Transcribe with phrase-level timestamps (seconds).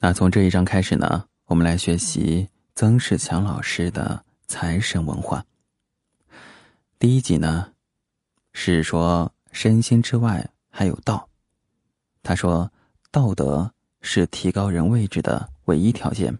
[0.00, 5.44] 那从这一章开始呢，我们来学习曾仕强老师的财神文化。
[7.00, 7.72] 第一集呢，
[8.52, 11.28] 是说身心之外还有道。
[12.22, 12.70] 他说，
[13.10, 16.38] 道德是提高人位置的唯一条件。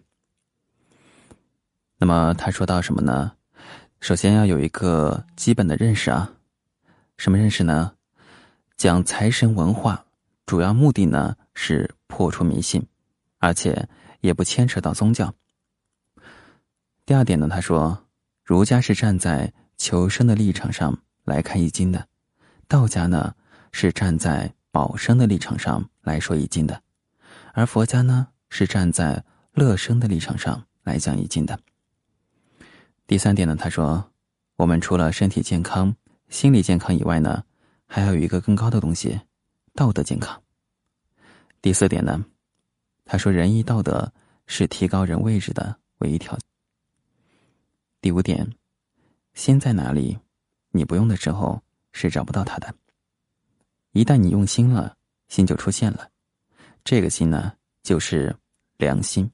[1.97, 3.33] 那么他说到什么呢？
[3.99, 6.31] 首先要有一个基本的认识啊，
[7.17, 7.93] 什么认识呢？
[8.77, 10.05] 讲财神文化，
[10.45, 12.81] 主要目的呢是破除迷信。
[13.39, 13.89] 而且
[14.21, 15.33] 也不牵扯到宗教。
[17.05, 18.05] 第二点呢，他说，
[18.43, 22.07] 儒家是站在求生的立场上来看易经的，
[22.67, 23.33] 道家呢
[23.71, 26.81] 是站在保生的立场上来说易经的，
[27.53, 31.59] 而佛家呢是站在乐生的立场上来讲易经的。
[33.07, 34.11] 第三点呢，他说，
[34.57, 35.95] 我们除了身体健康、
[36.27, 37.43] 心理健康以外呢，
[37.87, 39.19] 还要有一个更高的东西，
[39.73, 40.39] 道德健康。
[41.61, 42.23] 第四点呢。
[43.11, 44.13] 他说：“仁义道德
[44.45, 46.47] 是提高人位置的唯一条件。”
[48.01, 48.47] 第五点，
[49.33, 50.15] 心在哪里，
[50.69, 51.59] 你不用的时候
[51.91, 52.71] 是找不到它的。
[53.93, 54.95] 一旦你用心了，
[55.27, 56.07] 心就出现了。
[56.83, 57.51] 这个心呢，
[57.81, 58.35] 就是
[58.77, 59.27] 良心。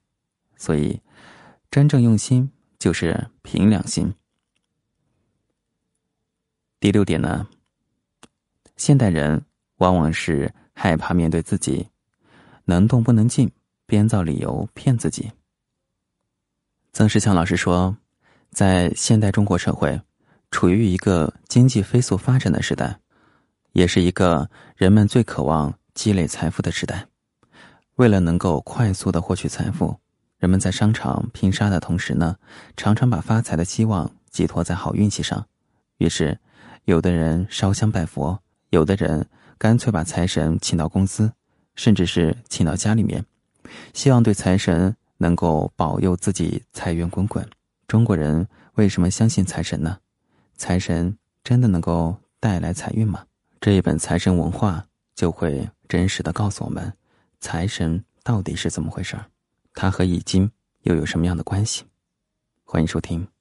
[0.55, 0.97] 所以，
[1.69, 4.09] 真正用心就是凭良心。
[6.79, 7.45] 第六点呢，
[8.77, 9.45] 现代人
[9.79, 11.85] 往往是害怕面对自己，
[12.63, 13.51] 能动不能静。
[13.85, 15.31] 编造理由骗自己。
[16.93, 17.95] 曾仕强老师说，
[18.51, 20.01] 在现代中国社会，
[20.49, 22.97] 处于一个经济飞速发展的时代，
[23.73, 27.05] 也是一个人们最渴望积累财富的时代。
[27.95, 29.97] 为了能够快速的获取财富，
[30.37, 32.37] 人们在商场拼杀的同时呢，
[32.77, 35.45] 常常把发财的希望寄托在好运气上。
[35.97, 36.37] 于是，
[36.85, 38.37] 有的人烧香拜佛，
[38.69, 41.31] 有的人干脆把财神请到公司，
[41.75, 43.25] 甚至是请到家里面。
[43.93, 47.47] 希望对财神能够保佑自己财源滚滚。
[47.87, 49.97] 中国人为什么相信财神呢？
[50.57, 53.25] 财神真的能够带来财运吗？
[53.61, 54.79] 这一本《财神文化》
[55.15, 56.91] 就会真实的告诉我们，
[57.39, 59.25] 财神到底是怎么回事儿，
[59.73, 60.49] 它和易经
[60.83, 61.83] 又有什么样的关系？
[62.63, 63.34] 欢迎收听。